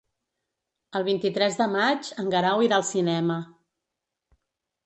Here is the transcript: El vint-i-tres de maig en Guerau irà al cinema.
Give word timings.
El 0.99 1.05
vint-i-tres 1.09 1.59
de 1.59 1.67
maig 1.75 2.09
en 2.23 2.31
Guerau 2.37 2.65
irà 2.69 2.81
al 2.81 2.89
cinema. 2.91 3.39